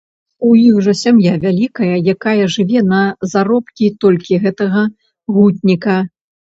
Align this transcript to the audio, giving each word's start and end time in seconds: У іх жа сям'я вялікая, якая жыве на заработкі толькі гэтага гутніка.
У 0.45 0.47
іх 0.69 0.79
жа 0.87 0.95
сям'я 1.01 1.33
вялікая, 1.43 1.91
якая 2.15 2.35
жыве 2.55 2.81
на 2.91 3.03
заработкі 3.37 3.93
толькі 4.07 4.43
гэтага 4.49 4.81
гутніка. 5.41 6.05